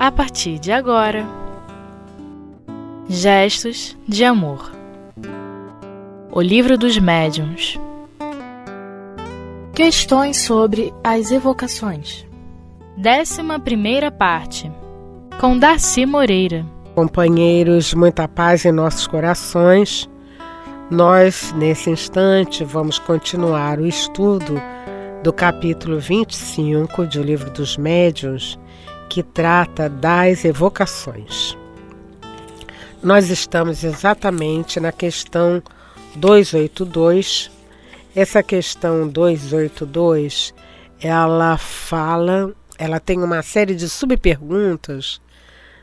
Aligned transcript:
a 0.00 0.10
partir 0.10 0.58
de 0.58 0.72
agora. 0.72 1.26
Gestos 3.06 3.94
de 4.08 4.24
Amor 4.24 4.72
O 6.32 6.40
Livro 6.40 6.78
dos 6.78 6.96
Médiuns 6.96 7.78
Questões 9.74 10.38
sobre 10.38 10.90
as 11.04 11.30
evocações. 11.30 12.24
Décima 12.96 13.60
primeira 13.60 14.10
parte 14.10 14.72
Com 15.38 15.58
Darcy 15.58 16.06
Moreira 16.06 16.64
Companheiros, 16.94 17.92
muita 17.92 18.26
paz 18.26 18.64
em 18.64 18.72
nossos 18.72 19.06
corações. 19.06 20.08
Nós, 20.90 21.52
nesse 21.52 21.90
instante, 21.90 22.64
vamos 22.64 22.98
continuar 22.98 23.78
o 23.78 23.86
estudo 23.86 24.54
do 25.22 25.30
capítulo 25.30 26.00
25 26.00 27.04
do 27.04 27.22
Livro 27.22 27.50
dos 27.50 27.76
Médiuns, 27.76 28.58
que 29.10 29.24
trata 29.24 29.88
das 29.88 30.44
evocações. 30.44 31.58
Nós 33.02 33.28
estamos 33.28 33.82
exatamente 33.82 34.78
na 34.78 34.92
questão 34.92 35.60
282. 36.14 37.50
Essa 38.14 38.40
questão 38.40 39.08
282, 39.08 40.54
ela 41.00 41.58
fala, 41.58 42.54
ela 42.78 43.00
tem 43.00 43.18
uma 43.20 43.42
série 43.42 43.74
de 43.74 43.88
subperguntas 43.88 45.20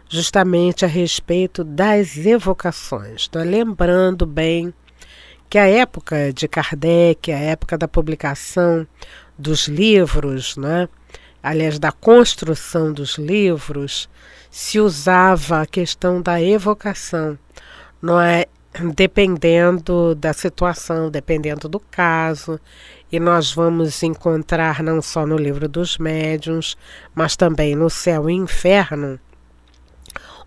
justamente 0.09 0.86
a 0.86 0.88
respeito 0.88 1.66
das 1.66 2.17
evocações. 2.17 3.23
Estou 3.23 3.44
lembrando 3.44 4.25
bem 4.25 4.73
que 5.50 5.58
a 5.58 5.67
época 5.67 6.31
de 6.31 6.48
Kardec, 6.48 7.30
a 7.30 7.39
época 7.39 7.78
da 7.78 7.89
publicação 7.89 8.88
dos 9.38 9.67
livros, 9.67 10.55
né? 10.55 10.88
Aliás, 11.41 11.80
da 11.80 11.91
construção 11.91 12.91
dos 12.91 13.17
livros, 13.17 14.09
se 14.49 14.80
usava 14.80 15.61
a 15.61 15.66
questão 15.66 16.21
da 16.21 16.41
evocação, 16.41 17.38
não 18.02 18.19
é? 18.19 18.45
Dependendo 18.95 20.13
da 20.13 20.33
situação, 20.33 21.09
dependendo 21.09 21.67
do 21.67 21.80
caso, 21.80 22.59
e 23.11 23.19
nós 23.19 23.52
vamos 23.52 24.03
encontrar 24.03 24.83
não 24.83 25.02
só 25.02 25.25
no 25.25 25.38
livro 25.38 25.67
dos 25.67 25.97
médiuns, 25.97 26.77
mas 27.15 27.35
também 27.35 27.75
no 27.75 27.89
céu 27.89 28.30
e 28.30 28.33
inferno, 28.33 29.19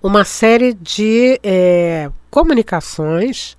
uma 0.02 0.24
série 0.24 0.72
de 0.72 1.40
é, 1.42 2.10
comunicações 2.30 3.56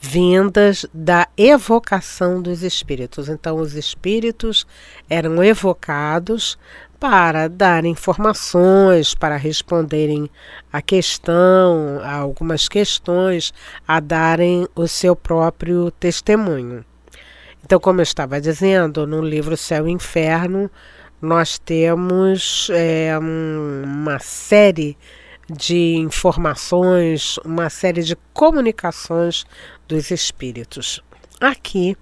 vindas 0.00 0.86
da 0.92 1.28
evocação 1.36 2.40
dos 2.40 2.62
espíritos. 2.62 3.28
Então, 3.28 3.56
os 3.56 3.74
espíritos 3.74 4.66
eram 5.08 5.42
evocados 5.42 6.58
para 6.98 7.48
dar 7.48 7.84
informações, 7.84 9.14
para 9.14 9.36
responderem 9.36 10.30
a 10.72 10.80
questão, 10.80 12.00
a 12.02 12.14
algumas 12.14 12.68
questões, 12.68 13.52
a 13.86 14.00
darem 14.00 14.66
o 14.74 14.88
seu 14.88 15.14
próprio 15.14 15.90
testemunho. 15.90 16.84
Então, 17.64 17.80
como 17.80 18.00
eu 18.00 18.04
estava 18.04 18.40
dizendo, 18.40 19.06
no 19.06 19.20
livro 19.20 19.56
Céu 19.56 19.88
e 19.88 19.92
Inferno, 19.92 20.70
nós 21.20 21.58
temos 21.58 22.68
é, 22.70 23.18
uma 23.18 24.18
série 24.18 24.92
de 24.92 24.96
informações, 25.96 27.38
uma 27.44 27.70
série 27.70 28.02
de 28.02 28.16
comunicações 28.32 29.44
dos 29.86 30.10
espíritos. 30.10 31.00
Aqui, 31.40 31.96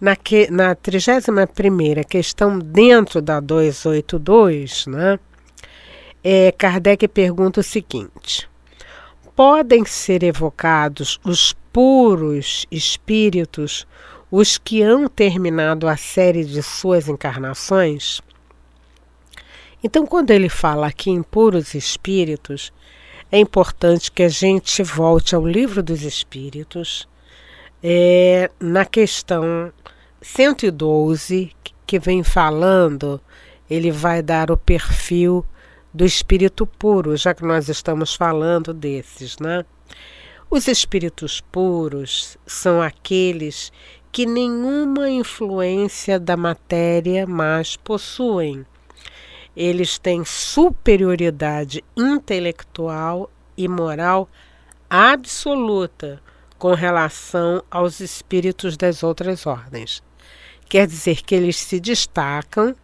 na, 0.00 0.14
que, 0.14 0.50
na 0.50 0.74
31 0.74 2.02
questão, 2.08 2.58
dentro 2.58 3.20
da 3.20 3.40
282, 3.40 4.86
né, 4.86 5.18
é, 6.22 6.52
Kardec 6.52 7.08
pergunta 7.08 7.60
o 7.60 7.64
seguinte: 7.64 8.48
podem 9.34 9.84
ser 9.84 10.22
evocados 10.22 11.18
os 11.24 11.54
puros 11.72 12.66
espíritos, 12.70 13.86
os 14.30 14.58
que 14.58 14.82
han 14.82 15.08
terminado 15.08 15.88
a 15.88 15.96
série 15.96 16.44
de 16.44 16.62
suas 16.62 17.08
encarnações? 17.08 18.20
Então, 19.82 20.06
quando 20.06 20.30
ele 20.30 20.48
fala 20.48 20.88
aqui 20.88 21.10
em 21.10 21.22
puros 21.22 21.74
espíritos, 21.74 22.70
é 23.32 23.38
importante 23.38 24.12
que 24.12 24.22
a 24.22 24.28
gente 24.28 24.82
volte 24.82 25.34
ao 25.34 25.46
livro 25.46 25.82
dos 25.82 26.02
Espíritos, 26.02 27.08
é, 27.82 28.50
na 28.60 28.84
questão 28.84 29.72
112, 30.20 31.52
que 31.86 31.98
vem 31.98 32.22
falando, 32.22 33.20
ele 33.70 33.90
vai 33.90 34.20
dar 34.20 34.50
o 34.50 34.56
perfil 34.56 35.44
do 35.94 36.04
espírito 36.04 36.66
puro, 36.66 37.16
já 37.16 37.32
que 37.32 37.44
nós 37.44 37.68
estamos 37.68 38.14
falando 38.14 38.74
desses, 38.74 39.38
né? 39.38 39.64
Os 40.50 40.68
espíritos 40.68 41.40
puros 41.40 42.36
são 42.44 42.82
aqueles 42.82 43.72
que 44.12 44.26
nenhuma 44.26 45.08
influência 45.08 46.18
da 46.18 46.36
matéria 46.36 47.26
mais 47.26 47.76
possuem 47.76 48.66
eles 49.56 49.98
têm 49.98 50.24
superioridade 50.24 51.84
intelectual 51.96 53.30
e 53.56 53.68
moral 53.68 54.28
absoluta 54.88 56.20
com 56.58 56.74
relação 56.74 57.62
aos 57.70 58.00
espíritos 58.00 58.76
das 58.76 59.02
outras 59.02 59.46
ordens. 59.46 60.02
Quer 60.68 60.86
dizer 60.86 61.22
que 61.22 61.34
eles 61.34 61.56
se 61.56 61.80
destacam, 61.80 62.76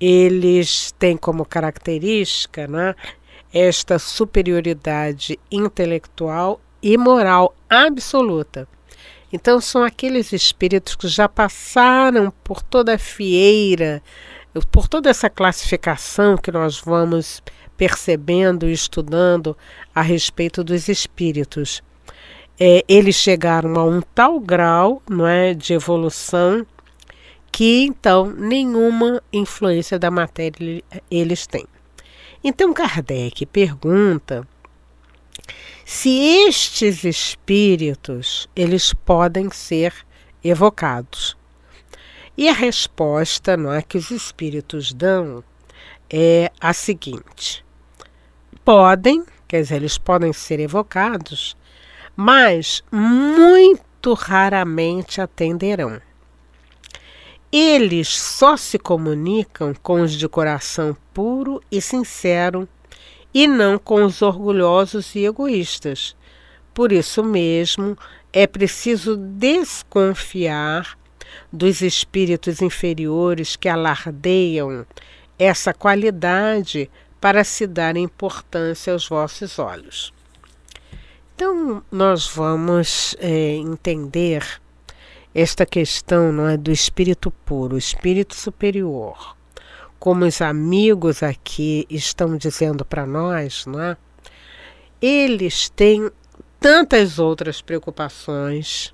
eles 0.00 0.92
têm 0.92 1.16
como 1.16 1.44
característica 1.44 2.66
né, 2.66 2.94
esta 3.52 3.98
superioridade 3.98 5.38
intelectual 5.50 6.60
e 6.82 6.96
moral 6.96 7.54
absoluta. 7.68 8.68
Então, 9.32 9.60
são 9.60 9.82
aqueles 9.82 10.32
espíritos 10.32 10.96
que 10.96 11.06
já 11.06 11.28
passaram 11.28 12.32
por 12.42 12.62
toda 12.62 12.94
a 12.94 12.98
fieira 12.98 14.02
por 14.66 14.88
toda 14.88 15.08
essa 15.08 15.30
classificação 15.30 16.36
que 16.36 16.50
nós 16.50 16.80
vamos 16.80 17.42
percebendo 17.76 18.68
e 18.68 18.72
estudando 18.72 19.56
a 19.94 20.02
respeito 20.02 20.64
dos 20.64 20.88
espíritos. 20.88 21.82
É, 22.58 22.84
eles 22.88 23.14
chegaram 23.14 23.76
a 23.76 23.84
um 23.84 24.00
tal 24.00 24.40
grau 24.40 25.00
não 25.08 25.26
é, 25.26 25.54
de 25.54 25.74
evolução 25.74 26.66
que 27.52 27.84
então 27.84 28.26
nenhuma 28.26 29.22
influência 29.32 29.98
da 29.98 30.10
matéria 30.10 30.82
eles 31.08 31.46
têm. 31.46 31.66
Então 32.42 32.74
Kardec 32.74 33.46
pergunta 33.46 34.46
se 35.84 36.10
estes 36.46 37.04
espíritos 37.04 38.48
eles 38.54 38.92
podem 38.92 39.50
ser 39.50 39.94
evocados. 40.42 41.37
E 42.38 42.48
a 42.48 42.52
resposta 42.52 43.56
não 43.56 43.72
é, 43.72 43.82
que 43.82 43.98
os 43.98 44.12
espíritos 44.12 44.92
dão 44.92 45.42
é 46.08 46.52
a 46.60 46.72
seguinte: 46.72 47.64
podem, 48.64 49.24
quer 49.48 49.62
dizer, 49.62 49.74
eles 49.74 49.98
podem 49.98 50.32
ser 50.32 50.60
evocados, 50.60 51.56
mas 52.14 52.84
muito 52.92 54.14
raramente 54.14 55.20
atenderão. 55.20 56.00
Eles 57.50 58.08
só 58.16 58.56
se 58.56 58.78
comunicam 58.78 59.74
com 59.82 60.02
os 60.02 60.12
de 60.12 60.28
coração 60.28 60.96
puro 61.12 61.60
e 61.72 61.80
sincero 61.80 62.68
e 63.34 63.48
não 63.48 63.80
com 63.80 64.04
os 64.04 64.22
orgulhosos 64.22 65.12
e 65.16 65.24
egoístas. 65.24 66.14
Por 66.72 66.92
isso 66.92 67.24
mesmo, 67.24 67.98
é 68.32 68.46
preciso 68.46 69.16
desconfiar 69.16 70.97
dos 71.52 71.80
espíritos 71.80 72.60
inferiores 72.62 73.56
que 73.56 73.68
alardeiam 73.68 74.86
essa 75.38 75.72
qualidade 75.72 76.90
para 77.20 77.44
se 77.44 77.66
dar 77.66 77.96
importância 77.96 78.92
aos 78.92 79.08
vossos 79.08 79.58
olhos. 79.58 80.12
Então, 81.34 81.82
nós 81.90 82.26
vamos 82.28 83.16
é, 83.18 83.54
entender 83.54 84.60
esta 85.34 85.64
questão 85.64 86.32
não 86.32 86.48
é, 86.48 86.56
do 86.56 86.72
espírito 86.72 87.30
puro, 87.30 87.78
espírito 87.78 88.34
superior. 88.34 89.36
Como 89.98 90.24
os 90.24 90.40
amigos 90.40 91.22
aqui 91.22 91.86
estão 91.90 92.36
dizendo 92.36 92.84
para 92.84 93.06
nós, 93.06 93.66
não 93.66 93.80
é? 93.80 93.96
eles 95.00 95.68
têm 95.68 96.10
tantas 96.60 97.18
outras 97.18 97.62
preocupações 97.62 98.92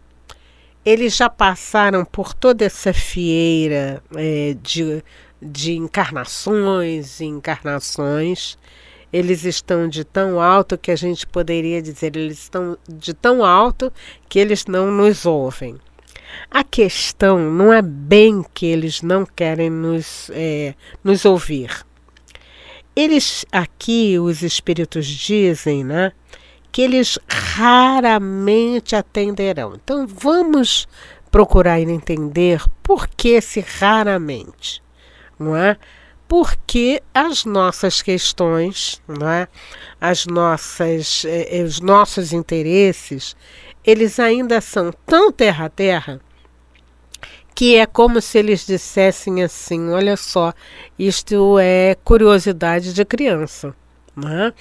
eles 0.85 1.17
já 1.17 1.31
passaram 1.31 2.05
por 2.05 2.35
toda 2.35 2.65
essa 2.65 2.93
fieira 2.93 4.03
é, 4.15 4.55
de, 4.63 5.03
de 5.41 5.73
encarnações 5.77 7.21
e 7.21 7.25
encarnações. 7.25 8.59
Eles 9.13 9.45
estão 9.45 9.89
de 9.89 10.05
tão 10.05 10.41
alto 10.41 10.77
que 10.77 10.91
a 10.91 10.97
gente 10.97 11.27
poderia 11.27 11.81
dizer, 11.81 12.17
eles 12.17 12.39
estão 12.39 12.77
de 12.89 13.15
tão 13.15 13.45
alto 13.45 13.93
que 14.29 14.39
eles 14.39 14.67
não 14.67 14.91
nos 14.91 15.25
ouvem. 15.25 15.77
A 16.51 16.65
questão 16.65 17.39
não 17.39 17.73
é 17.73 17.81
bem 17.81 18.45
que 18.53 18.67
eles 18.67 19.03
não 19.03 19.25
querem 19.25 19.71
nos, 19.71 20.31
é, 20.35 20.75
nos 21.03 21.25
ouvir. 21.25 21.71
eles 22.97 23.45
aqui, 23.51 24.19
os 24.19 24.43
espíritos 24.43 25.07
dizem, 25.07 25.85
né? 25.85 26.13
Que 26.75 26.82
eles 26.82 27.17
raramente 27.29 28.97
atenderão. 28.97 29.76
Então 29.76 30.09
vamos 30.09 30.88
procurar 31.31 31.81
entender 31.81 32.61
por 32.82 33.06
que 33.06 33.29
esse 33.29 33.61
raramente, 33.61 34.82
não 35.38 35.56
é? 35.56 35.76
Porque 36.26 37.00
as 37.15 37.44
nossas 37.44 38.03
questões, 38.03 39.00
não 39.06 39.29
é? 39.29 39.47
As 40.00 40.26
nossas, 40.26 41.25
eh, 41.25 41.62
os 41.62 41.81
nossos 41.81 42.32
interesses, 42.32 43.37
eles 43.85 44.19
ainda 44.19 44.61
são 44.61 44.93
tão 45.06 45.31
terra 45.31 45.67
a 45.67 45.69
terra 45.69 46.20
que 47.55 47.77
é 47.77 47.87
como 47.87 48.20
se 48.20 48.38
eles 48.38 48.67
dissessem 48.67 49.43
assim: 49.43 49.91
olha 49.91 50.17
só, 50.17 50.53
isto 50.99 51.56
é 51.61 51.97
curiosidade 52.03 52.93
de 52.93 53.05
criança. 53.05 53.75
Né? 54.17 54.53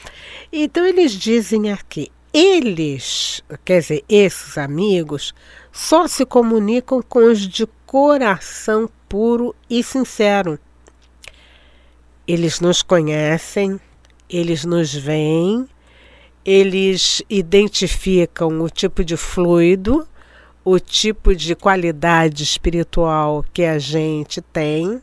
Então 0.51 0.85
eles 0.85 1.11
dizem 1.11 1.71
aqui: 1.71 2.11
eles, 2.33 3.43
quer 3.63 3.81
dizer, 3.81 4.03
esses 4.09 4.57
amigos, 4.57 5.33
só 5.71 6.07
se 6.07 6.25
comunicam 6.25 7.01
com 7.01 7.31
os 7.31 7.47
de 7.47 7.67
coração 7.85 8.89
puro 9.07 9.55
e 9.69 9.83
sincero. 9.83 10.59
Eles 12.27 12.59
nos 12.59 12.81
conhecem, 12.81 13.79
eles 14.29 14.65
nos 14.65 14.93
veem, 14.93 15.67
eles 16.43 17.21
identificam 17.29 18.61
o 18.61 18.69
tipo 18.69 19.03
de 19.03 19.17
fluido 19.17 20.07
o 20.65 20.79
tipo 20.79 21.35
de 21.35 21.55
qualidade 21.55 22.43
espiritual 22.43 23.43
que 23.53 23.63
a 23.63 23.77
gente 23.77 24.41
tem. 24.41 25.01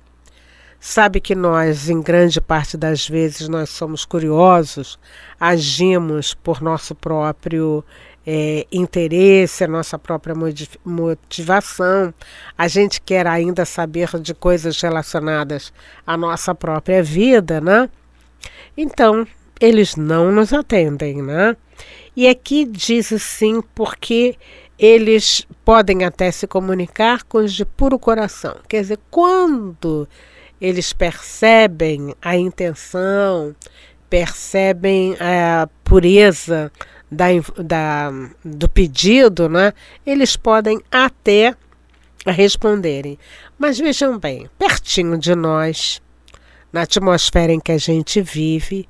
Sabe 0.83 1.21
que 1.21 1.35
nós, 1.35 1.91
em 1.91 2.01
grande 2.01 2.41
parte 2.41 2.75
das 2.75 3.07
vezes, 3.07 3.49
nós 3.49 3.69
somos 3.69 4.07
curiosos, 4.07 4.99
agimos 5.39 6.33
por 6.33 6.63
nosso 6.63 6.95
próprio 6.95 7.85
é, 8.27 8.67
interesse, 8.73 9.63
a 9.63 9.69
nossa 9.69 9.99
própria 9.99 10.35
motivação. 10.83 12.15
A 12.57 12.67
gente 12.67 12.99
quer 12.99 13.27
ainda 13.27 13.67
saber 13.67 14.19
de 14.21 14.33
coisas 14.33 14.81
relacionadas 14.81 15.71
à 16.07 16.17
nossa 16.17 16.55
própria 16.55 17.03
vida, 17.03 17.61
né? 17.61 17.91
Então, 18.75 19.27
eles 19.61 19.97
não 19.97 20.33
nos 20.33 20.51
atendem, 20.51 21.21
né? 21.21 21.55
E 22.17 22.27
aqui 22.27 22.65
diz 22.65 23.13
assim, 23.13 23.61
porque 23.75 24.35
eles 24.79 25.47
podem 25.63 26.05
até 26.05 26.31
se 26.31 26.47
comunicar 26.47 27.23
com 27.25 27.37
os 27.37 27.53
de 27.53 27.67
puro 27.67 27.99
coração. 27.99 28.57
Quer 28.67 28.81
dizer, 28.81 28.99
quando 29.11 30.09
eles 30.61 30.93
percebem 30.93 32.15
a 32.21 32.37
intenção, 32.37 33.55
percebem 34.09 35.17
a 35.19 35.69
pureza 35.83 36.71
da, 37.11 37.27
da, 37.57 38.13
do 38.45 38.69
pedido, 38.69 39.49
né, 39.49 39.73
eles 40.05 40.37
podem 40.37 40.81
até 40.91 41.57
responderem. 42.27 43.19
Mas 43.59 43.79
vejam 43.79 44.19
bem, 44.19 44.49
pertinho 44.59 45.19
de 45.19 45.35
nós, 45.35 46.01
na 46.73 46.83
atmosfera 46.83 47.53
em 47.53 47.61
que 47.61 47.73
a 47.73 47.79
gente 47.79 48.21
vive, 48.21 48.89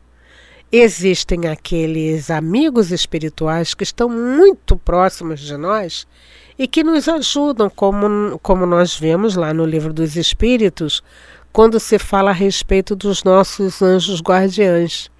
existem 0.73 1.49
aqueles 1.49 2.31
amigos 2.31 2.93
espirituais 2.93 3.75
que 3.75 3.83
estão 3.83 4.09
muito 4.09 4.77
próximos 4.77 5.41
de 5.41 5.57
nós 5.57 6.07
e 6.59 6.69
que 6.69 6.85
nos 6.85 7.09
ajudam, 7.09 7.71
como, 7.71 8.39
como 8.41 8.67
nós 8.67 8.97
vemos 8.97 9.35
lá 9.35 9.53
no 9.53 9.65
Livro 9.65 9.93
dos 9.93 10.17
Espíritos, 10.17 11.03
quando 11.53 11.81
se 11.81 11.99
fala 11.99 12.31
a 12.31 12.35
respeito 12.35 12.95
dos 12.95 13.25
nossos 13.25 13.83
anjos 13.83 14.21
guardiães. 14.21 15.11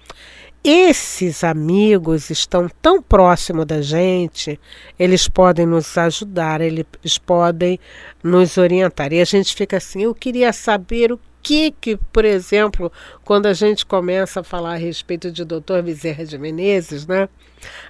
Esses 0.63 1.43
amigos 1.43 2.29
estão 2.29 2.69
tão 2.81 3.01
próximo 3.01 3.65
da 3.65 3.81
gente, 3.81 4.59
eles 4.99 5.27
podem 5.27 5.65
nos 5.65 5.97
ajudar, 5.97 6.61
eles 6.61 6.85
podem 7.25 7.79
nos 8.23 8.57
orientar. 8.57 9.11
E 9.11 9.19
a 9.19 9.25
gente 9.25 9.55
fica 9.55 9.77
assim: 9.77 10.03
eu 10.03 10.13
queria 10.13 10.53
saber 10.53 11.11
o 11.11 11.19
que 11.41 11.71
que, 11.71 11.97
por 12.13 12.25
exemplo, 12.25 12.91
quando 13.25 13.47
a 13.47 13.53
gente 13.53 13.83
começa 13.85 14.41
a 14.41 14.43
falar 14.43 14.73
a 14.73 14.77
respeito 14.77 15.31
de 15.31 15.43
Dr. 15.43 15.81
Bezerra 15.83 16.25
de 16.25 16.37
Menezes, 16.37 17.07
né? 17.07 17.27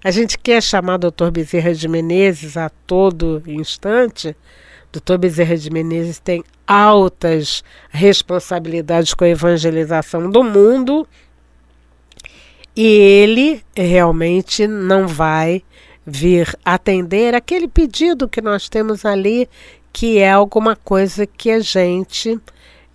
A 0.01 0.09
gente 0.09 0.38
quer 0.38 0.61
chamar 0.63 0.97
Dr. 0.97 1.29
Bezerra 1.31 1.73
de 1.73 1.88
Menezes 1.89 2.55
a 2.55 2.69
todo 2.69 3.43
instante. 3.45 4.35
Dr. 4.91 5.17
Bezerra 5.17 5.57
de 5.57 5.69
Menezes 5.69 6.19
tem 6.19 6.43
altas 6.71 7.65
responsabilidades 7.89 9.13
com 9.13 9.25
a 9.25 9.29
evangelização 9.29 10.31
do 10.31 10.41
mundo 10.41 11.06
e 12.73 12.85
ele 12.85 13.62
realmente 13.75 14.65
não 14.68 15.06
vai 15.06 15.62
vir 16.07 16.57
atender 16.63 17.35
aquele 17.35 17.68
pedido 17.68 18.25
que 18.25 18.39
nós 18.41 18.69
temos 18.69 19.03
ali, 19.03 19.50
que 19.91 20.19
é 20.19 20.31
alguma 20.31 20.77
coisa 20.77 21.27
que 21.27 21.51
a 21.51 21.59
gente 21.59 22.39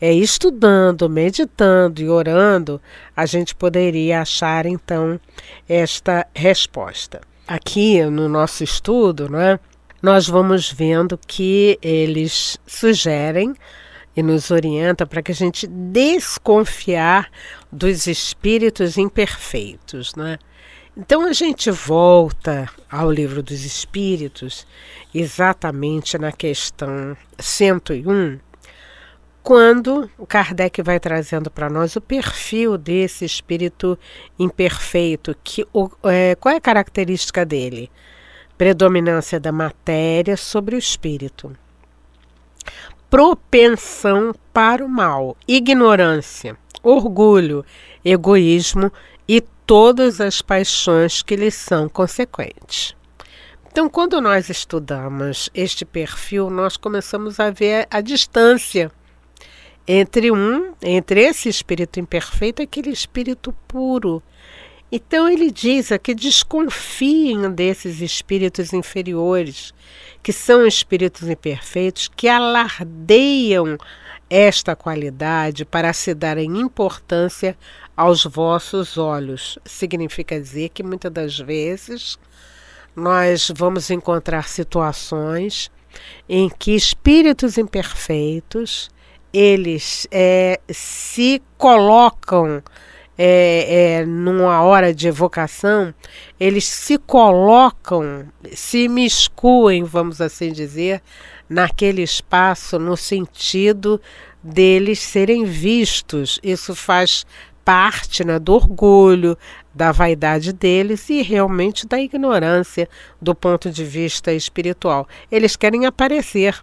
é, 0.00 0.11
estudando, 0.11 1.06
meditando 1.06 2.00
e 2.00 2.08
orando, 2.08 2.81
a 3.14 3.26
gente 3.26 3.55
poderia 3.55 4.22
achar 4.22 4.64
então 4.64 5.20
esta 5.69 6.26
resposta. 6.34 7.20
Aqui 7.46 8.02
no 8.06 8.26
nosso 8.26 8.64
estudo, 8.64 9.29
né, 9.31 9.61
nós 10.02 10.28
vamos 10.28 10.70
vendo 10.70 11.19
que 11.26 11.78
eles 11.82 12.58
sugerem 12.66 13.54
e 14.16 14.22
nos 14.22 14.50
orientam 14.50 15.06
para 15.06 15.22
que 15.22 15.32
a 15.32 15.34
gente 15.34 15.66
desconfiar 15.66 17.31
dos 17.70 18.06
espíritos 18.06 18.96
imperfeitos, 18.96 20.14
né? 20.14 20.38
Então 20.96 21.26
a 21.26 21.32
gente 21.34 21.70
volta 21.70 22.70
ao 22.90 23.10
livro 23.10 23.43
dos 23.43 23.64
espíritos 23.64 24.66
exatamente 25.14 26.16
na 26.16 26.32
questão 26.32 27.14
101, 27.38 28.38
quando 29.43 30.10
o 30.16 30.26
Kardec 30.26 30.81
vai 30.82 30.98
trazendo 30.98 31.50
para 31.50 31.69
nós 31.69 31.94
o 31.96 32.00
perfil 32.00 32.78
desse 32.78 33.25
espírito 33.25 33.98
imperfeito, 34.38 35.37
que, 35.44 35.66
é, 36.04 36.34
qual 36.34 36.54
é 36.54 36.56
a 36.56 36.60
característica 36.60 37.44
dele? 37.44 37.90
Predominância 38.56 39.38
da 39.38 39.53
matéria 39.53 40.37
sobre 40.37 40.76
o 40.76 40.79
espírito. 40.79 41.56
Propensão 43.11 44.35
para 44.53 44.84
o 44.84 44.89
mal, 44.89 45.36
ignorância, 45.46 46.56
orgulho, 46.82 47.65
egoísmo 48.05 48.93
e 49.29 49.41
todas 49.67 50.20
as 50.20 50.41
paixões 50.41 51.22
que 51.22 51.36
lhe 51.36 51.51
são 51.51 51.89
consequentes. 51.89 52.96
Então, 53.70 53.91
quando 53.91 54.20
nós 54.22 54.48
estudamos 54.48 55.51
este 55.55 55.84
perfil, 55.84 56.48
nós 56.48 56.79
começamos 56.79 57.39
a 57.39 57.51
ver 57.51 57.86
a 57.91 58.01
distância 58.01 58.91
entre 59.86 60.32
um, 60.32 60.72
entre 60.82 61.20
esse 61.20 61.48
espírito 61.48 62.01
imperfeito 62.01 62.63
e 62.63 62.65
aquele 62.65 62.91
espírito 62.91 63.53
puro. 63.69 64.22
Então 64.96 65.29
ele 65.29 65.50
diz 65.50 65.91
que 66.03 66.15
desconfiem 66.15 67.50
desses 67.50 68.00
espíritos 68.00 68.72
inferiores, 68.72 69.74
que 70.22 70.32
são 70.32 70.67
espíritos 70.67 71.29
imperfeitos, 71.29 72.08
que 72.08 72.26
alardeiam 72.26 73.76
esta 74.31 74.74
qualidade 74.74 75.67
para 75.67 75.93
se 75.93 76.15
darem 76.15 76.58
importância 76.58 77.58
aos 77.94 78.24
vossos 78.24 78.96
olhos. 78.96 79.58
Significa 79.67 80.41
dizer 80.41 80.70
que 80.70 80.82
muitas 80.82 81.12
das 81.12 81.38
vezes 81.38 82.19
nós 82.96 83.53
vamos 83.55 83.91
encontrar 83.91 84.48
situações 84.48 85.70
em 86.26 86.48
que 86.48 86.74
espíritos 86.74 87.58
imperfeitos 87.58 88.91
eles 89.31 90.08
é, 90.10 90.58
se 90.70 91.43
colocam 91.58 92.62
é, 93.19 94.01
é, 94.01 94.06
numa 94.06 94.63
hora 94.63 94.94
de 94.94 95.08
evocação, 95.08 95.94
eles 96.39 96.65
se 96.65 96.99
colocam, 96.99 98.27
se 98.53 98.89
miscuem, 98.89 99.85
vamos 99.85 100.20
assim 100.20 100.53
dizer, 100.53 101.03
naquele 101.49 102.03
espaço 102.03 102.79
no 102.79 102.96
sentido 102.96 104.01
deles 104.43 104.99
serem 104.99 105.44
vistos. 105.44 106.39
Isso 106.43 106.75
faz 106.75 107.25
parte 107.65 108.25
né, 108.25 108.39
do 108.39 108.55
orgulho, 108.55 109.37
da 109.75 109.93
vaidade 109.93 110.53
deles 110.53 111.08
e 111.11 111.23
realmente 111.23 111.87
da 111.87 112.01
ignorância 112.01 112.89
do 113.20 113.35
ponto 113.35 113.70
de 113.70 113.85
vista 113.85 114.32
espiritual. 114.32 115.08
Eles 115.31 115.56
querem 115.56 115.85
aparecer 115.85 116.63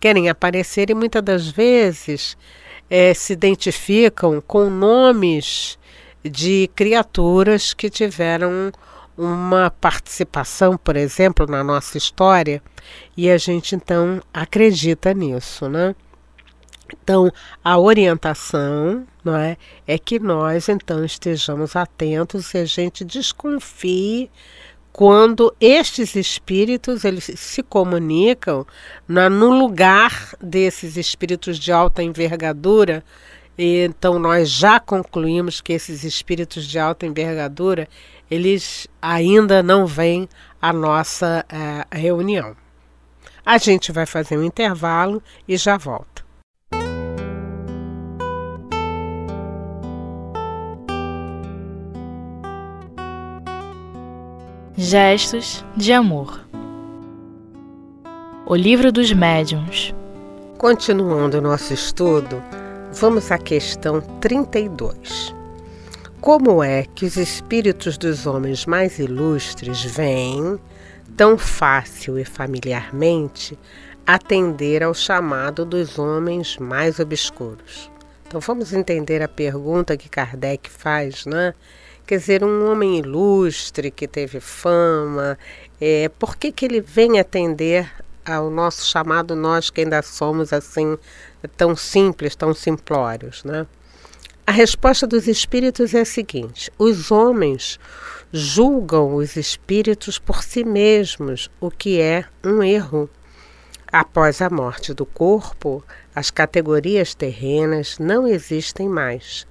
querem 0.00 0.28
aparecer 0.28 0.90
e 0.90 0.94
muitas 0.94 1.22
das 1.22 1.48
vezes 1.48 2.36
é, 2.90 3.12
se 3.14 3.32
identificam 3.32 4.40
com 4.40 4.70
nomes 4.70 5.78
de 6.24 6.70
criaturas 6.74 7.72
que 7.72 7.88
tiveram 7.88 8.72
uma 9.16 9.70
participação, 9.70 10.76
por 10.76 10.96
exemplo, 10.96 11.46
na 11.46 11.64
nossa 11.64 11.98
história, 11.98 12.62
e 13.16 13.30
a 13.30 13.36
gente 13.36 13.74
então 13.74 14.22
acredita 14.32 15.12
nisso, 15.12 15.68
né? 15.68 15.94
Então, 16.90 17.30
a 17.62 17.78
orientação 17.78 19.06
não 19.28 19.36
é? 19.36 19.56
É 19.86 19.98
que 19.98 20.18
nós 20.18 20.68
então 20.68 21.04
estejamos 21.04 21.76
atentos 21.76 22.54
e 22.54 22.58
a 22.58 22.64
gente 22.64 23.04
desconfie 23.04 24.30
quando 24.98 25.54
estes 25.60 26.16
espíritos 26.16 27.04
eles 27.04 27.30
se 27.36 27.62
comunicam 27.62 28.66
na, 29.06 29.30
no 29.30 29.56
lugar 29.56 30.34
desses 30.40 30.96
espíritos 30.96 31.56
de 31.56 31.70
alta 31.70 32.02
envergadura. 32.02 33.04
Então 33.56 34.18
nós 34.18 34.50
já 34.50 34.80
concluímos 34.80 35.60
que 35.60 35.72
esses 35.72 36.02
espíritos 36.02 36.66
de 36.66 36.80
alta 36.80 37.06
envergadura 37.06 37.88
eles 38.28 38.88
ainda 39.00 39.62
não 39.62 39.86
vêm 39.86 40.28
à 40.60 40.72
nossa 40.72 41.46
uh, 41.48 41.96
reunião. 41.96 42.56
A 43.46 43.56
gente 43.56 43.92
vai 43.92 44.04
fazer 44.04 44.36
um 44.36 44.42
intervalo 44.42 45.22
e 45.46 45.56
já 45.56 45.76
volta. 45.76 46.17
Gestos 54.80 55.64
de 55.76 55.92
Amor 55.92 56.46
O 58.46 58.54
Livro 58.54 58.92
dos 58.92 59.12
Médiuns 59.12 59.92
Continuando 60.56 61.42
nosso 61.42 61.74
estudo, 61.74 62.40
vamos 62.92 63.32
à 63.32 63.38
questão 63.38 64.00
32. 64.20 65.34
Como 66.20 66.62
é 66.62 66.84
que 66.84 67.04
os 67.04 67.16
espíritos 67.16 67.98
dos 67.98 68.24
homens 68.24 68.66
mais 68.66 69.00
ilustres 69.00 69.82
vêm, 69.82 70.60
tão 71.16 71.36
fácil 71.36 72.16
e 72.16 72.24
familiarmente, 72.24 73.58
atender 74.06 74.84
ao 74.84 74.94
chamado 74.94 75.64
dos 75.64 75.98
homens 75.98 76.56
mais 76.56 77.00
obscuros? 77.00 77.90
Então 78.28 78.40
vamos 78.40 78.72
entender 78.72 79.22
a 79.22 79.28
pergunta 79.28 79.96
que 79.96 80.08
Kardec 80.08 80.70
faz, 80.70 81.26
né? 81.26 81.52
Quer 82.08 82.20
dizer, 82.20 82.42
um 82.42 82.72
homem 82.72 82.96
ilustre 82.96 83.90
que 83.90 84.08
teve 84.08 84.40
fama, 84.40 85.38
é, 85.78 86.08
por 86.18 86.36
que, 86.36 86.50
que 86.50 86.64
ele 86.64 86.80
vem 86.80 87.20
atender 87.20 87.86
ao 88.24 88.48
nosso 88.48 88.86
chamado, 88.86 89.36
nós 89.36 89.68
que 89.68 89.82
ainda 89.82 90.00
somos 90.00 90.50
assim, 90.50 90.96
tão 91.54 91.76
simples, 91.76 92.34
tão 92.34 92.54
simplórios, 92.54 93.44
né? 93.44 93.66
A 94.46 94.52
resposta 94.52 95.06
dos 95.06 95.28
espíritos 95.28 95.92
é 95.92 96.00
a 96.00 96.04
seguinte: 96.06 96.72
os 96.78 97.10
homens 97.10 97.78
julgam 98.32 99.14
os 99.14 99.36
espíritos 99.36 100.18
por 100.18 100.42
si 100.42 100.64
mesmos, 100.64 101.50
o 101.60 101.70
que 101.70 102.00
é 102.00 102.24
um 102.42 102.62
erro. 102.62 103.10
Após 103.92 104.40
a 104.40 104.48
morte 104.48 104.94
do 104.94 105.04
corpo, 105.04 105.84
as 106.14 106.30
categorias 106.30 107.14
terrenas 107.14 107.98
não 107.98 108.26
existem 108.26 108.88
mais. 108.88 109.46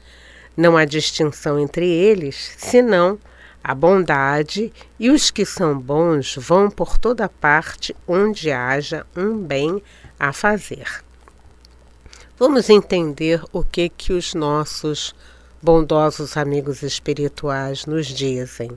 Não 0.58 0.76
há 0.76 0.84
distinção 0.84 1.60
entre 1.60 1.88
eles, 1.88 2.56
senão 2.58 3.20
a 3.64 3.76
bondade, 3.76 4.74
e 5.00 5.12
os 5.12 5.30
que 5.30 5.46
são 5.46 5.78
bons 5.78 6.36
vão 6.36 6.72
por 6.72 6.98
toda 6.98 7.30
parte 7.30 7.96
onde 8.08 8.52
haja 8.52 9.06
um 9.16 9.38
bem 9.38 9.84
a 10.20 10.34
fazer. 10.34 11.04
Vamos 12.40 12.70
entender 12.70 13.44
o 13.52 13.64
que 13.64 13.90
que 13.90 14.14
os 14.14 14.34
nossos 14.34 15.14
bondosos 15.62 16.38
amigos 16.38 16.82
espirituais 16.82 17.86
nos 17.86 18.08
dizem. 18.08 18.72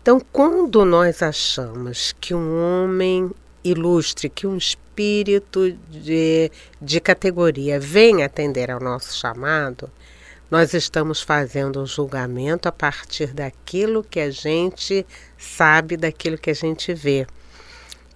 Então, 0.00 0.20
quando 0.32 0.84
nós 0.84 1.22
achamos 1.22 2.14
que 2.20 2.34
um 2.34 2.62
homem 2.62 3.30
ilustre, 3.64 4.28
que 4.28 4.46
um 4.46 4.56
espírito 4.56 5.72
de, 5.90 6.52
de 6.80 7.00
categoria 7.00 7.80
vem 7.80 8.22
atender 8.22 8.70
ao 8.70 8.78
nosso 8.78 9.16
chamado, 9.16 9.90
nós 10.54 10.72
estamos 10.72 11.20
fazendo 11.20 11.82
um 11.82 11.84
julgamento 11.84 12.68
a 12.68 12.70
partir 12.70 13.34
daquilo 13.34 14.04
que 14.04 14.20
a 14.20 14.30
gente 14.30 15.04
sabe, 15.36 15.96
daquilo 15.96 16.38
que 16.38 16.48
a 16.48 16.54
gente 16.54 16.94
vê. 16.94 17.26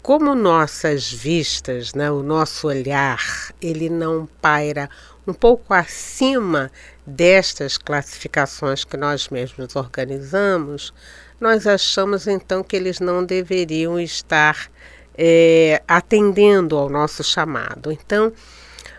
Como 0.01 0.37
nossas 0.37 1.13
vistas, 1.13 1.95
né, 1.95 2.09
o 2.13 2.23
nosso 2.23 2.69
olhar, 2.69 3.53
ele 3.61 3.91
não 3.91 4.29
paira 4.41 4.89
um 5.27 5.33
pouco 5.33 5.75
acima 5.75 6.71
destas 7.05 7.77
classificações 7.77 8.85
que 8.85 8.97
nós 8.97 9.29
mesmos 9.31 9.75
organizamos, 9.75 10.95
nós 11.41 11.67
achamos 11.67 12.29
então 12.29 12.63
que 12.63 12.77
eles 12.77 13.01
não 13.01 13.25
deveriam 13.25 13.99
estar 13.99 14.71
é, 15.17 15.83
atendendo 15.89 16.77
ao 16.77 16.89
nosso 16.89 17.25
chamado. 17.25 17.91
Então, 17.91 18.33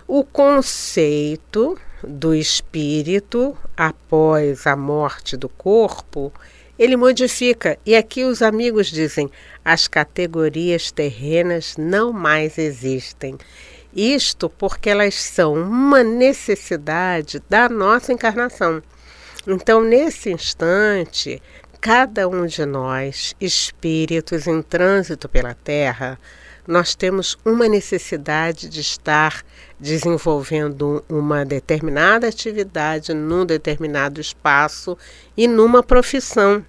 o 0.06 0.26
conceito 0.26 1.80
do 2.04 2.34
espírito 2.34 3.58
após 3.76 4.66
a 4.66 4.76
morte 4.76 5.36
do 5.36 5.50
corpo, 5.50 6.32
ele 6.78 6.96
modifica. 6.96 7.78
E 7.86 7.96
aqui 7.96 8.24
os 8.24 8.42
amigos 8.42 8.88
dizem: 8.88 9.30
as 9.64 9.88
categorias 9.88 10.92
terrenas 10.92 11.76
não 11.78 12.14
mais 12.14 12.58
existem. 12.58 13.38
Isto 13.94 14.50
porque 14.50 14.90
elas 14.90 15.16
são 15.16 15.54
uma 15.54 16.04
necessidade 16.04 17.42
da 17.50 17.68
nossa 17.68 18.14
encarnação. 18.14 18.82
Então, 19.48 19.84
nesse 19.84 20.32
instante, 20.32 21.42
cada 21.82 22.28
um 22.28 22.46
de 22.46 22.66
nós, 22.66 23.34
espíritos 23.42 24.48
em 24.48 24.62
trânsito 24.62 25.28
pela 25.28 25.56
Terra, 25.56 26.20
nós 26.70 26.94
temos 26.94 27.36
uma 27.44 27.68
necessidade 27.68 28.70
de 28.70 28.80
estar 28.80 29.44
desenvolvendo 29.80 31.04
uma 31.10 31.44
determinada 31.44 32.28
atividade 32.28 33.12
num 33.12 33.44
determinado 33.44 34.22
espaço 34.22 34.96
e 35.36 35.48
numa 35.48 35.82
profissão, 35.82 36.64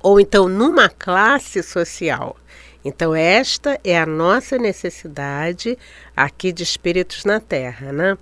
ou 0.00 0.20
então 0.20 0.48
numa 0.48 0.88
classe 0.88 1.60
social. 1.60 2.36
Então, 2.84 3.12
esta 3.12 3.80
é 3.82 3.98
a 3.98 4.06
nossa 4.06 4.56
necessidade 4.56 5.76
aqui 6.16 6.52
de 6.52 6.62
espíritos 6.62 7.24
na 7.24 7.40
Terra, 7.40 7.92
né? 7.92 8.16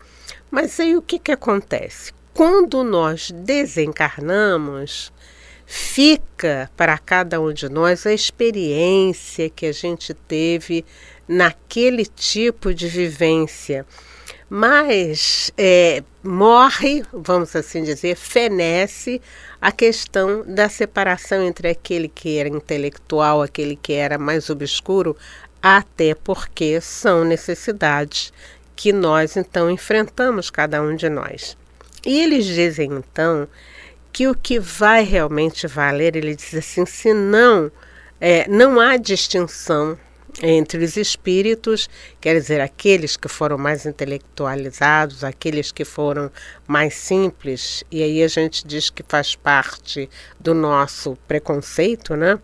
Mas 0.50 0.80
aí 0.80 0.97
o 0.97 1.02
que, 1.02 1.18
que 1.18 1.33
acontece? 1.33 2.14
Quando 2.33 2.83
nós 2.83 3.30
desencarnamos, 3.30 5.12
fica 5.71 6.71
para 6.75 6.97
cada 6.97 7.39
um 7.39 7.53
de 7.53 7.69
nós 7.69 8.07
a 8.07 8.13
experiência 8.15 9.51
que 9.51 9.67
a 9.67 9.73
gente 9.73 10.15
teve 10.15 10.83
naquele 11.29 12.07
tipo 12.07 12.73
de 12.73 12.89
vivência. 12.89 13.85
Mas 14.49 15.53
é, 15.59 16.03
morre, 16.25 17.05
vamos 17.13 17.55
assim 17.55 17.85
dizer, 17.85 18.17
fenece 18.17 19.21
a 19.61 19.71
questão 19.71 20.43
da 20.47 20.71
separação 20.71 21.43
entre 21.43 21.69
aquele 21.69 22.09
que 22.09 22.39
era 22.39 22.49
intelectual, 22.49 23.43
aquele 23.43 23.77
que 23.77 23.93
era 23.93 24.17
mais 24.17 24.49
obscuro, 24.49 25.15
até 25.63 26.15
porque 26.15 26.81
são 26.81 27.27
necessidades 27.27 28.33
que 28.75 28.91
nós 28.91 29.37
então 29.37 29.71
enfrentamos, 29.71 30.49
cada 30.49 30.81
um 30.81 30.97
de 30.97 31.11
nós. 31.11 31.59
E 32.07 32.23
eles 32.23 32.47
dizem 32.47 32.91
então 32.91 33.47
que 34.12 34.29
o 34.29 34.35
que 34.35 34.59
vai 34.59 35.05
realmente 35.05 35.67
valer, 35.67 36.17
ele 36.17 36.35
diz 36.35 36.55
assim, 36.55 36.85
se 36.87 37.12
não, 37.15 37.71
é, 38.21 38.49
não 38.49 38.81
há 38.81 38.97
distinção 38.97 39.99
entre 40.43 40.85
os 40.85 40.97
espíritos, 40.97 41.88
quer 42.21 42.35
dizer, 42.35 42.61
aqueles 42.61 43.17
que 43.17 43.29
foram 43.29 43.59
mais 43.59 43.87
intelectualizados, 43.87 45.25
aqueles 45.25 45.73
que 45.73 45.85
foram 45.85 46.31
mais 46.67 46.95
simples, 46.95 47.83
e 47.91 48.03
aí 48.03 48.23
a 48.23 48.29
gente 48.29 48.67
diz 48.67 48.91
que 48.91 49.03
faz 49.07 49.35
parte 49.35 50.09
do 50.38 50.55
nosso 50.55 51.17
preconceito, 51.27 52.15
né? 52.15 52.38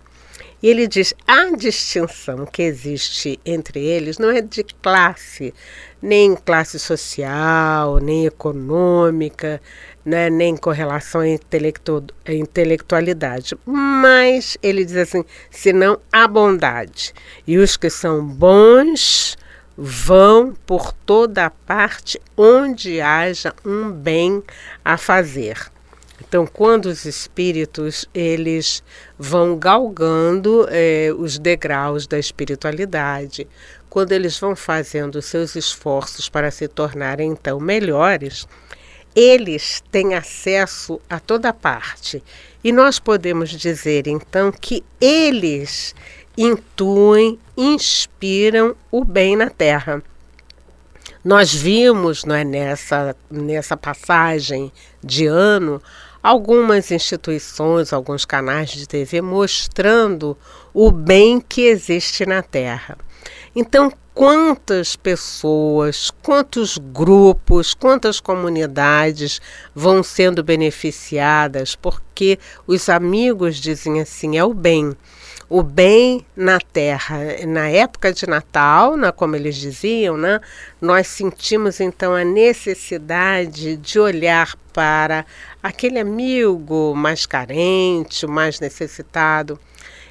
E 0.65 0.69
ele 0.69 0.89
diz: 0.89 1.13
a 1.27 1.55
distinção 1.55 2.47
que 2.47 2.63
existe 2.63 3.39
entre 3.45 3.85
eles 3.85 4.19
não 4.19 4.31
é 4.31 4.41
de 4.41 4.65
classe, 4.65 5.53
nem 6.01 6.35
classe 6.35 6.79
social, 6.79 7.99
nem 7.99 8.25
econômica, 8.25 9.61
né, 10.05 10.29
nem 10.29 10.57
com 10.57 10.71
relação 10.71 11.23
à 11.23 11.29
intelectu 11.29 12.05
intelectualidade. 12.29 13.57
Mas 13.65 14.59
ele 14.63 14.85
diz 14.85 14.97
assim: 14.97 15.25
senão 15.51 15.99
a 16.13 16.29
bondade. 16.29 17.13
E 17.47 17.59
os 17.59 17.77
que 17.77 17.89
são 17.89 18.25
bons 18.25 19.37
vão 19.77 20.55
por 20.67 20.93
toda 20.93 21.51
parte 21.51 22.21
onde 22.37 23.01
haja 23.01 23.53
um 23.65 23.91
bem 23.91 24.43
a 24.85 24.97
fazer. 24.97 25.73
Então, 26.21 26.47
quando 26.47 26.87
os 26.87 27.05
espíritos 27.05 28.09
eles 28.15 28.83
vão 29.19 29.59
galgando 29.59 30.67
eh, 30.71 31.13
os 31.17 31.39
degraus 31.39 32.07
da 32.07 32.19
espiritualidade, 32.19 33.49
quando 33.91 34.13
eles 34.13 34.39
vão 34.39 34.55
fazendo 34.55 35.21
seus 35.21 35.55
esforços 35.57 36.29
para 36.29 36.51
se 36.51 36.67
tornarem 36.69 37.31
então 37.31 37.61
melhores, 37.61 38.47
eles 39.15 39.83
têm 39.91 40.15
acesso 40.15 41.01
a 41.09 41.21
toda 41.21 41.53
parte. 41.53 42.23
E 42.63 42.73
nós 42.73 42.99
podemos 42.99 43.51
dizer 43.51 44.07
então 44.07 44.51
que 44.51 44.83
eles 45.01 45.95
intuem, 46.37 47.39
inspiram 47.57 48.75
o 48.91 49.05
bem 49.05 49.37
na 49.37 49.51
terra. 49.51 50.03
Nós 51.25 51.55
vimos 51.55 52.25
não 52.25 52.35
é, 52.35 52.45
nessa, 52.45 53.17
nessa 53.31 53.77
passagem 53.77 54.71
de 55.03 55.27
ano 55.27 55.81
algumas 56.23 56.91
instituições, 56.91 57.93
alguns 57.93 58.25
canais 58.25 58.71
de 58.71 58.89
TV 58.89 59.21
mostrando 59.21 60.37
o 60.73 60.91
bem 60.91 61.39
que 61.39 61.67
existe 61.67 62.25
na 62.25 62.43
Terra. 62.43 62.97
Então, 63.57 63.93
quantas 64.13 64.97
pessoas, 64.97 66.11
quantos 66.23 66.77
grupos, 66.77 67.73
quantas 67.73 68.19
comunidades 68.19 69.41
vão 69.73 70.03
sendo 70.03 70.43
beneficiadas 70.43 71.77
porque 71.77 72.39
os 72.67 72.89
amigos 72.89 73.57
dizem 73.57 74.01
assim: 74.01 74.37
é 74.37 74.45
o 74.45 74.53
bem. 74.53 74.93
O 75.49 75.63
bem 75.63 76.27
na 76.35 76.59
terra. 76.59 77.19
Na 77.47 77.69
época 77.69 78.13
de 78.13 78.27
Natal, 78.27 78.97
né, 78.97 79.13
como 79.13 79.37
eles 79.37 79.55
diziam, 79.55 80.17
né, 80.17 80.41
nós 80.81 81.07
sentimos 81.07 81.81
então 81.81 82.15
a 82.15 82.25
necessidade 82.25 83.77
de 83.77 84.01
olhar 84.01 84.57
para 84.73 85.25
aquele 85.63 86.01
amigo 86.01 86.95
mais 86.97 87.27
carente, 87.27 88.27
mais 88.27 88.59
necessitado 88.59 89.61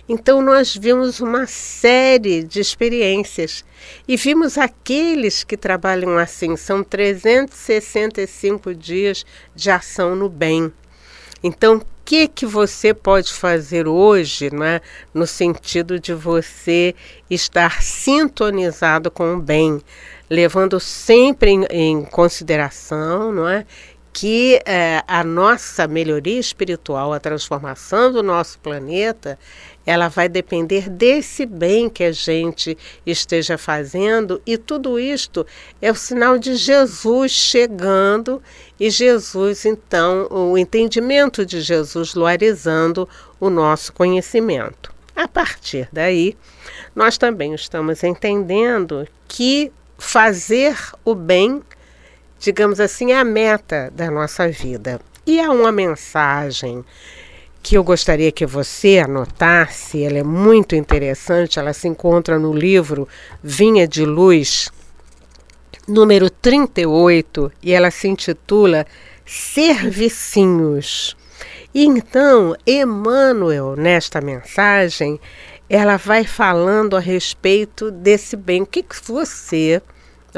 então 0.07 0.41
nós 0.41 0.75
vimos 0.75 1.19
uma 1.19 1.47
série 1.47 2.43
de 2.43 2.59
experiências. 2.59 3.63
E 4.07 4.17
vimos 4.17 4.57
aqueles 4.57 5.43
que 5.43 5.55
trabalham 5.55 6.17
assim, 6.17 6.55
são 6.57 6.83
365 6.83 8.73
dias 8.75 9.25
de 9.55 9.71
ação 9.71 10.15
no 10.15 10.29
bem. 10.29 10.71
Então, 11.41 11.77
o 11.77 11.85
que 12.05 12.27
que 12.27 12.45
você 12.45 12.93
pode 12.93 13.33
fazer 13.33 13.87
hoje, 13.87 14.53
né, 14.53 14.81
no 15.13 15.25
sentido 15.25 15.99
de 15.99 16.13
você 16.13 16.95
estar 17.29 17.81
sintonizado 17.81 19.09
com 19.09 19.35
o 19.35 19.41
bem, 19.41 19.81
levando 20.29 20.79
sempre 20.79 21.51
em, 21.51 21.65
em 21.69 22.05
consideração, 22.05 23.31
não 23.31 23.47
é, 23.47 23.65
que 24.13 24.61
é, 24.63 25.03
a 25.07 25.23
nossa 25.23 25.87
melhoria 25.87 26.39
espiritual, 26.39 27.11
a 27.11 27.19
transformação 27.19 28.11
do 28.11 28.21
nosso 28.21 28.59
planeta, 28.59 29.39
ela 29.85 30.07
vai 30.07 30.29
depender 30.29 30.87
desse 30.87 31.47
bem 31.47 31.89
que 31.89 32.03
a 32.03 32.11
gente 32.11 32.77
esteja 33.05 33.57
fazendo, 33.57 34.39
e 34.45 34.55
tudo 34.55 34.99
isto 34.99 35.45
é 35.81 35.91
o 35.91 35.95
sinal 35.95 36.37
de 36.37 36.55
Jesus 36.55 37.31
chegando 37.31 38.41
e 38.79 38.89
Jesus, 38.89 39.65
então, 39.65 40.27
o 40.29 40.57
entendimento 40.57 41.43
de 41.43 41.59
Jesus 41.59 42.13
luarizando 42.13 43.09
o 43.39 43.49
nosso 43.49 43.91
conhecimento. 43.91 44.93
A 45.15 45.27
partir 45.27 45.89
daí, 45.91 46.37
nós 46.95 47.17
também 47.17 47.53
estamos 47.53 48.03
entendendo 48.03 49.07
que 49.27 49.71
fazer 49.97 50.77
o 51.03 51.15
bem, 51.15 51.61
digamos 52.43 52.81
assim, 52.81 53.13
é 53.13 53.19
a 53.19 53.23
meta 53.23 53.89
da 53.95 54.11
nossa 54.11 54.49
vida. 54.49 54.99
E 55.25 55.39
há 55.39 55.49
uma 55.49 55.71
mensagem 55.71 56.83
que 57.61 57.77
eu 57.77 57.83
gostaria 57.85 58.33
que 58.33 58.45
você 58.45 58.99
anotasse, 58.99 60.03
ela 60.03 60.17
é 60.17 60.23
muito 60.23 60.75
interessante, 60.75 61.57
ela 61.57 61.71
se 61.71 61.87
encontra 61.87 62.37
no 62.37 62.51
livro 62.51 63.07
Vinha 63.41 63.87
de 63.87 64.03
Luz, 64.03 64.69
número 65.87 66.29
38, 66.29 67.49
e 67.61 67.71
ela 67.71 67.89
se 67.89 68.09
intitula 68.09 68.85
Servicinhos. 69.25 71.15
E 71.73 71.85
então, 71.85 72.57
Emmanuel, 72.67 73.77
nesta 73.77 74.19
mensagem, 74.19 75.17
ela 75.69 75.95
vai 75.95 76.25
falando 76.25 76.97
a 76.97 76.99
respeito 76.99 77.89
desse 77.89 78.35
bem. 78.35 78.63
O 78.63 78.65
que, 78.65 78.83
que 78.83 78.97
você 79.07 79.81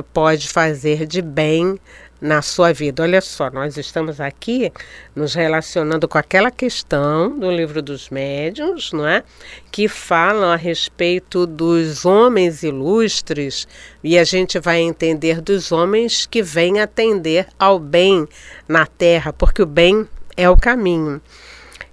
pode 0.04 0.48
fazer 0.50 1.06
de 1.06 1.22
bem 1.22 1.80
na 2.20 2.42
sua 2.42 2.74
vida. 2.74 3.04
Olha 3.04 3.22
só, 3.22 3.50
nós 3.52 3.78
estamos 3.78 4.20
aqui 4.20 4.72
nos 5.16 5.34
relacionando 5.34 6.08
com 6.08 6.18
aquela 6.18 6.50
questão 6.50 7.38
do 7.38 7.52
livro 7.52 7.82
dos 7.82 8.10
médiuns, 8.10 8.92
não 8.92 9.08
é? 9.08 9.24
Que 9.72 9.88
falam 9.88 10.50
a 10.50 10.56
respeito 10.56 11.46
dos 11.46 12.06
homens 12.06 12.64
ilustres 12.64 13.68
e 14.04 14.18
a 14.18 14.24
gente 14.24 14.60
vai 14.60 14.80
entender 14.80 15.42
dos 15.42 15.72
homens 15.72 16.26
que 16.26 16.42
vêm 16.42 16.80
atender 16.80 17.48
ao 17.60 17.78
bem 17.78 18.28
na 18.68 18.86
terra, 18.86 19.32
porque 19.32 19.62
o 19.62 19.68
bem 19.68 20.08
é 20.38 20.50
o 20.50 20.58
caminho. 20.58 21.22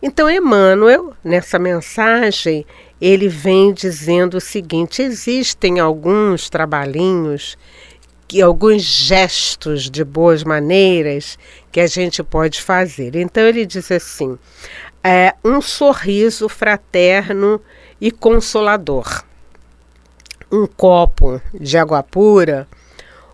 Então, 0.01 0.29
Emmanuel, 0.29 1.13
nessa 1.23 1.59
mensagem, 1.61 2.67
ele 3.01 3.29
vem 3.29 3.73
dizendo 3.73 4.37
o 4.37 4.41
seguinte: 4.41 5.03
existem 5.03 5.79
alguns 5.79 6.49
trabalhinhos 6.49 7.57
que 8.33 8.41
alguns 8.41 8.81
gestos 8.81 9.91
de 9.91 10.03
boas 10.03 10.43
maneiras 10.43 11.39
que 11.71 11.79
a 11.79 11.87
gente 11.87 12.23
pode 12.23 12.63
fazer. 12.63 13.15
Então 13.15 13.43
ele 13.43 13.67
diz 13.67 13.93
assim: 13.93 14.39
é, 15.05 15.35
um 15.45 15.61
sorriso 15.61 16.49
fraterno 16.49 17.61
e 18.01 18.11
consolador, 18.11 19.23
um 20.51 20.67
copo 20.67 21.43
de 21.53 21.77
água 21.77 22.03
pura, 22.03 22.67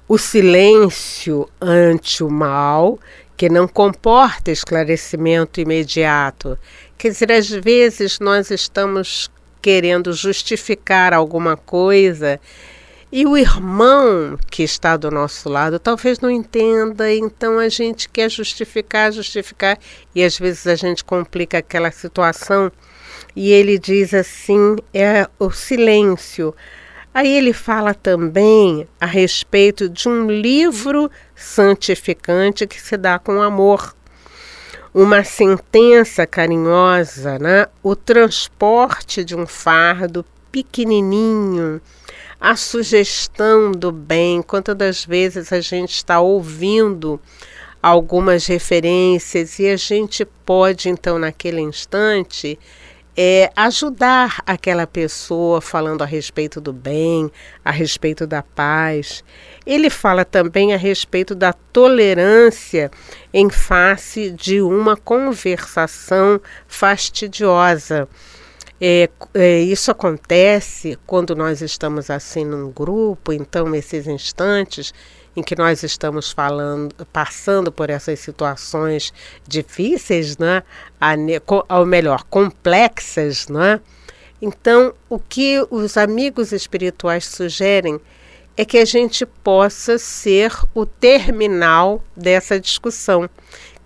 o 0.09 0.19
silêncio 0.19 1.49
ante 1.61 2.25
o 2.25 2.29
mal, 2.29 2.99
que 3.37 3.49
não 3.49 3.69
comporta 3.69 4.51
esclarecimento 4.51 5.61
imediato. 5.61 6.59
Quer 6.99 7.11
dizer, 7.11 7.31
às 7.31 7.49
vezes 7.49 8.19
nós 8.19 8.51
estamos 8.51 9.31
querendo 9.63 10.13
justificar 10.13 11.15
alguma 11.15 11.57
coisa 11.57 12.41
e 13.11 13.25
o 13.25 13.39
irmão 13.39 14.39
que 14.51 14.63
está 14.63 14.95
do 14.95 15.11
nosso 15.11 15.49
lado 15.49 15.79
talvez 15.79 16.21
não 16.21 16.31
entenda, 16.31 17.11
então 17.11 17.59
a 17.59 17.69
gente 17.69 18.07
quer 18.07 18.31
justificar, 18.31 19.11
justificar, 19.11 19.79
e 20.15 20.23
às 20.23 20.39
vezes 20.39 20.67
a 20.67 20.75
gente 20.75 21.03
complica 21.03 21.59
aquela 21.59 21.91
situação. 21.91 22.71
E 23.35 23.51
ele 23.51 23.79
diz 23.79 24.13
assim: 24.13 24.77
é 24.93 25.27
o 25.39 25.51
silêncio. 25.51 26.55
Aí 27.15 27.35
ele 27.35 27.55
fala 27.55 27.95
também 27.95 28.87
a 29.01 29.07
respeito 29.07 29.89
de 29.89 30.07
um 30.07 30.31
livro 30.31 31.11
santificante 31.35 32.67
que 32.67 32.81
se 32.81 32.97
dá 32.97 33.19
com 33.19 33.41
amor. 33.41 33.97
Uma 34.93 35.25
sentença 35.25 36.27
carinhosa, 36.27 37.39
né? 37.39 37.67
o 37.83 37.97
transporte 37.97 39.25
de 39.25 39.35
um 39.35 39.47
fardo 39.47 40.25
pequenininho 40.53 41.81
a 42.41 42.55
sugestão 42.57 43.73
do 43.73 43.91
bem, 43.91 44.43
quantas 44.43 44.77
das 44.77 45.05
vezes 45.05 45.53
a 45.53 45.61
gente 45.61 45.95
está 45.95 46.21
ouvindo 46.21 47.21
algumas 47.83 48.47
referências 48.47 49.59
e 49.59 49.69
a 49.69 49.77
gente 49.77 50.25
pode, 50.25 50.89
então, 50.89 51.19
naquele 51.19 51.61
instante, 51.61 52.59
é, 53.21 53.51
ajudar 53.57 54.41
aquela 54.47 54.87
pessoa 54.87 55.61
falando 55.61 56.03
a 56.03 56.07
respeito 56.07 56.61
do 56.61 56.73
bem, 56.73 57.29
a 57.65 57.73
respeito 57.73 58.29
da 58.29 58.45
paz. 58.45 59.25
Ele 59.67 59.91
fala 59.91 60.25
também 60.25 60.73
a 60.73 60.77
respeito 60.77 61.35
da 61.35 61.53
tolerância 61.53 62.93
em 63.35 63.51
face 63.51 64.31
de 64.31 64.61
uma 64.61 64.97
conversação 64.97 66.41
fastidiosa. 66.69 68.09
É, 68.81 69.11
é, 69.35 69.61
isso 69.61 69.91
acontece 69.91 70.97
quando 71.07 71.35
nós 71.35 71.61
estamos 71.63 72.11
assim 72.11 72.45
num 72.45 72.71
grupo, 72.71 73.33
então 73.33 73.75
esses 73.75 74.07
instantes 74.07 74.95
em 75.37 75.43
que 75.43 75.57
nós 75.57 75.83
estamos 75.83 76.31
falando, 76.33 76.95
passando 77.13 77.71
por 77.71 77.91
essas 77.91 78.19
situações 78.21 79.13
difíceis, 79.47 80.37
né? 80.39 80.63
ou 81.69 81.87
melhor, 81.87 82.25
complexas, 82.25 83.49
né? 83.49 83.81
Então, 84.41 84.95
o 85.09 85.19
que 85.19 85.65
os 85.71 85.97
amigos 85.97 86.53
espirituais 86.53 87.27
sugerem 87.27 88.01
é 88.57 88.65
que 88.65 88.79
a 88.79 88.85
gente 88.85 89.25
possa 89.25 89.99
ser 89.99 90.53
o 90.75 90.85
terminal 90.85 92.03
dessa 92.17 92.59
discussão 92.59 93.29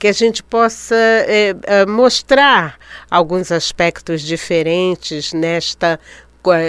que 0.03 0.09
a 0.09 0.13
gente 0.13 0.43
possa 0.43 0.97
é, 0.97 1.55
é, 1.63 1.87
mostrar 1.87 2.77
alguns 3.09 3.53
aspectos 3.53 4.21
diferentes 4.21 5.33
nesta 5.33 6.01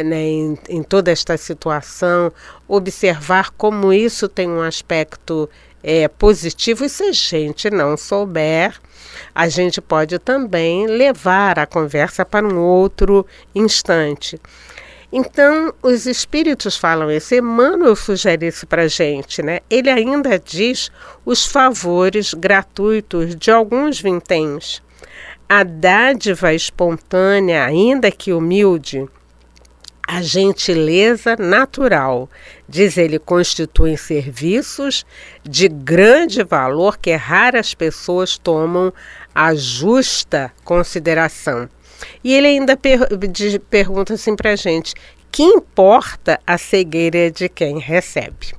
né, 0.05 0.21
em, 0.21 0.59
em, 0.69 0.83
toda 0.83 1.09
esta 1.09 1.35
situação, 1.35 2.31
observar 2.67 3.49
como 3.57 3.91
isso 3.91 4.29
tem 4.29 4.47
um 4.47 4.61
aspecto 4.61 5.49
é, 5.81 6.07
positivo 6.07 6.85
e 6.85 6.89
se 6.89 7.05
a 7.05 7.11
gente 7.11 7.71
não 7.71 7.97
souber, 7.97 8.79
a 9.33 9.49
gente 9.49 9.81
pode 9.81 10.19
também 10.19 10.85
levar 10.85 11.57
a 11.57 11.65
conversa 11.65 12.23
para 12.23 12.47
um 12.47 12.59
outro 12.59 13.25
instante. 13.55 14.39
Então, 15.15 15.71
os 15.83 16.07
espíritos 16.07 16.75
falam 16.75 17.11
isso. 17.11 17.35
Emmanuel 17.35 17.95
sugere 17.95 18.47
isso 18.47 18.65
para 18.65 18.81
a 18.81 18.87
gente, 18.87 19.43
né? 19.43 19.59
Ele 19.69 19.87
ainda 19.87 20.39
diz 20.39 20.89
os 21.23 21.45
favores 21.45 22.33
gratuitos 22.33 23.35
de 23.35 23.51
alguns 23.51 24.01
vinténs. 24.01 24.81
A 25.47 25.63
dádiva 25.63 26.51
espontânea, 26.51 27.63
ainda 27.63 28.09
que 28.09 28.33
humilde, 28.33 29.07
A 30.05 30.21
gentileza 30.21 31.35
natural, 31.37 32.29
diz 32.67 32.97
ele, 32.97 33.17
constitui 33.17 33.95
serviços 33.97 35.05
de 35.43 35.69
grande 35.69 36.43
valor 36.43 36.97
que 36.97 37.15
raras 37.15 37.73
pessoas 37.73 38.37
tomam 38.37 38.91
a 39.33 39.55
justa 39.55 40.51
consideração. 40.65 41.69
E 42.23 42.33
ele 42.33 42.47
ainda 42.47 42.75
per 42.77 43.07
pergunta 43.69 44.13
assim 44.13 44.35
para 44.35 44.51
a 44.51 44.55
gente: 44.55 44.93
que 45.31 45.43
importa 45.43 46.39
a 46.45 46.57
cegueira 46.57 47.31
de 47.31 47.49
quem 47.49 47.79
recebe? 47.79 48.53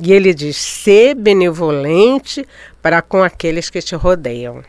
E 0.00 0.12
ele 0.12 0.34
diz: 0.34 0.56
ser 0.56 1.14
benevolente 1.14 2.46
para 2.82 3.02
com 3.02 3.22
aqueles 3.22 3.70
que 3.70 3.80
te 3.80 3.94
rodeiam. 3.94 4.62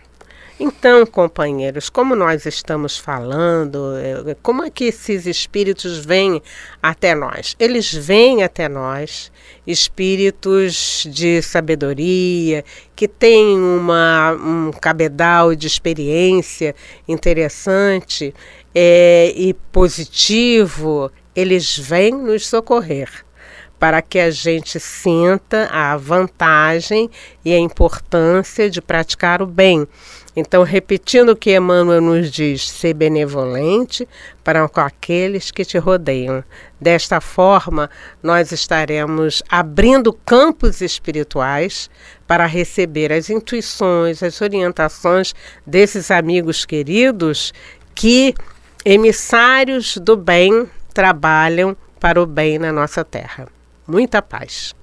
Então, 0.59 1.05
companheiros, 1.05 1.87
como 1.87 2.15
nós 2.15 2.47
estamos 2.47 2.97
falando, 2.97 3.95
é, 3.95 4.35
como 4.41 4.63
é 4.63 4.71
que 4.71 4.85
esses 4.85 5.27
espíritos 5.27 6.03
vêm 6.03 6.41
até 6.81 7.13
nós? 7.13 7.55
Eles 7.59 7.93
vêm 7.93 8.41
até 8.41 8.67
nós, 8.67 9.31
espíritos 9.67 11.07
de 11.11 11.43
sabedoria, 11.43 12.65
que 12.95 13.07
têm 13.07 13.55
uma, 13.55 14.31
um 14.31 14.71
cabedal 14.71 15.53
de 15.53 15.67
experiência 15.67 16.73
interessante 17.07 18.33
é, 18.73 19.31
e 19.35 19.53
positivo, 19.71 21.11
eles 21.35 21.77
vêm 21.77 22.11
nos 22.11 22.47
socorrer 22.47 23.27
para 23.79 24.01
que 24.01 24.17
a 24.19 24.31
gente 24.31 24.79
sinta 24.79 25.67
a 25.71 25.95
vantagem 25.97 27.09
e 27.45 27.53
a 27.53 27.59
importância 27.59 28.69
de 28.69 28.81
praticar 28.81 29.41
o 29.41 29.45
bem. 29.45 29.87
Então, 30.39 30.61
repetindo 30.61 31.29
o 31.29 31.35
que 31.35 31.57
Emmanuel 31.57 31.99
nos 31.99 32.29
diz, 32.29 32.69
ser 32.69 32.93
benevolente 32.93 34.07
para 34.43 34.69
com 34.69 34.79
aqueles 34.79 35.49
que 35.49 35.65
te 35.65 35.79
rodeiam. 35.79 36.43
Desta 36.79 37.19
forma, 37.19 37.89
nós 38.21 38.51
estaremos 38.51 39.41
abrindo 39.49 40.13
campos 40.13 40.79
espirituais 40.79 41.89
para 42.27 42.45
receber 42.45 43.11
as 43.11 43.31
intuições, 43.31 44.21
as 44.21 44.39
orientações 44.39 45.33
desses 45.65 46.11
amigos 46.11 46.65
queridos 46.65 47.51
que, 47.95 48.35
emissários 48.85 49.97
do 49.97 50.15
bem, 50.15 50.69
trabalham 50.93 51.75
para 51.99 52.21
o 52.21 52.27
bem 52.27 52.59
na 52.59 52.71
nossa 52.71 53.03
terra. 53.03 53.47
Muita 53.87 54.21
paz. 54.21 54.75